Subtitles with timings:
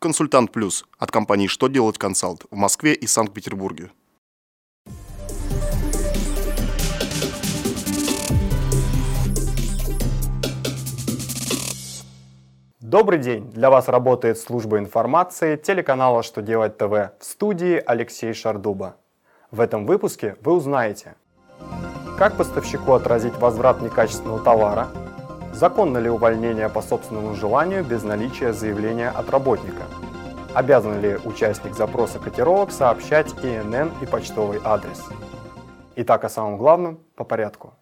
[0.00, 3.90] Консультант Плюс от компании «Что делать консалт» в Москве и Санкт-Петербурге.
[12.78, 13.50] Добрый день!
[13.50, 18.94] Для вас работает служба информации телеканала «Что делать ТВ» в студии Алексей Шардуба.
[19.50, 21.16] В этом выпуске вы узнаете,
[22.16, 24.90] как поставщику отразить возврат некачественного товара,
[25.52, 29.82] законно ли увольнение по собственному желанию без наличия заявления от работника,
[30.54, 35.04] обязан ли участник запроса котировок сообщать ИНН и почтовый адрес.
[35.96, 37.74] Итак, о самом главном по порядку.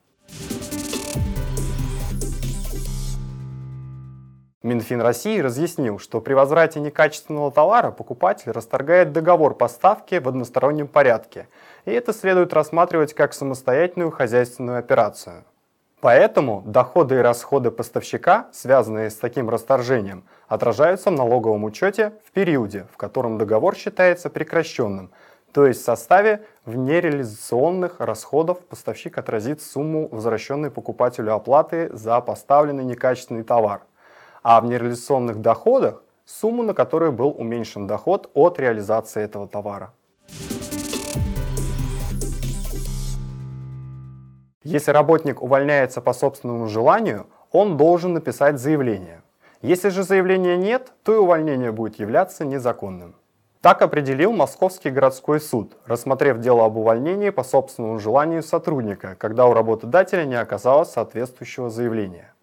[4.66, 11.46] Минфин России разъяснил, что при возврате некачественного товара покупатель расторгает договор поставки в одностороннем порядке,
[11.84, 15.44] и это следует рассматривать как самостоятельную хозяйственную операцию.
[16.06, 22.86] Поэтому доходы и расходы поставщика, связанные с таким расторжением, отражаются в налоговом учете в периоде,
[22.92, 25.10] в котором договор считается прекращенным,
[25.52, 33.42] то есть в составе внереализационных расходов поставщик отразит сумму возвращенной покупателю оплаты за поставленный некачественный
[33.42, 33.80] товар–
[34.44, 39.92] а в нереализационных доходах сумму, на которую был уменьшен доход от реализации этого товара.
[44.66, 49.22] Если работник увольняется по собственному желанию, он должен написать заявление.
[49.62, 53.14] Если же заявления нет, то и увольнение будет являться незаконным.
[53.60, 59.54] Так определил Московский городской суд, рассмотрев дело об увольнении по собственному желанию сотрудника, когда у
[59.54, 62.34] работодателя не оказалось соответствующего заявления.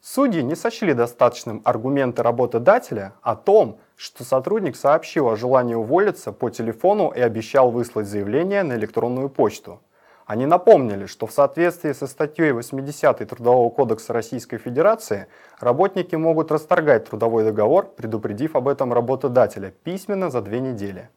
[0.00, 6.48] Судьи не сочли достаточным аргументы работодателя о том, что сотрудник сообщил о желании уволиться по
[6.48, 9.80] телефону и обещал выслать заявление на электронную почту.
[10.26, 15.26] Они напомнили, что в соответствии со статьей 80 Трудового кодекса Российской Федерации
[15.58, 21.10] работники могут расторгать трудовой договор, предупредив об этом работодателя письменно за две недели.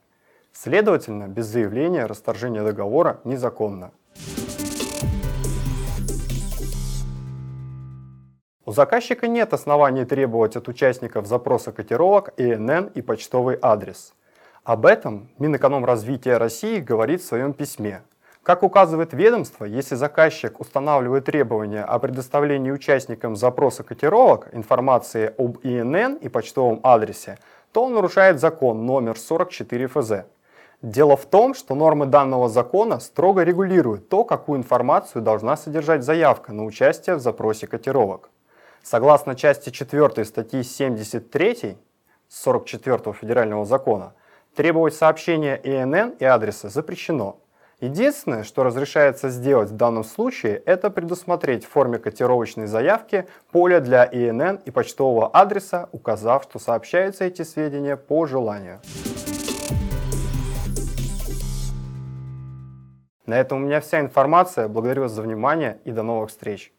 [0.52, 3.92] Следовательно, без заявления расторжение договора незаконно.
[8.66, 14.16] У заказчика нет оснований требовать от участников запроса котировок ИНН и почтовый адрес.
[14.63, 18.02] Об этом Минэкономразвития России говорит в своем письме.
[18.45, 26.17] Как указывает ведомство, если заказчик устанавливает требования о предоставлении участникам запроса котировок информации об ИНН
[26.17, 27.39] и почтовом адресе,
[27.72, 30.11] то он нарушает закон номер 44 ФЗ.
[30.84, 36.53] Дело в том, что нормы данного закона строго регулируют то, какую информацию должна содержать заявка
[36.53, 38.29] на участие в запросе котировок.
[38.84, 41.79] Согласно части 4 статьи 73
[42.29, 44.13] 44 федерального закона,
[44.55, 47.39] требовать сообщения ИНН и адреса запрещено.
[47.81, 54.06] Единственное, что разрешается сделать в данном случае, это предусмотреть в форме котировочной заявки поле для
[54.06, 58.80] ИНН и почтового адреса, указав, что сообщаются эти сведения по желанию.
[63.25, 64.68] На этом у меня вся информация.
[64.68, 66.75] Благодарю вас за внимание и до новых встреч.